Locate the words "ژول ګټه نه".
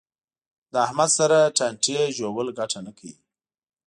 2.17-2.91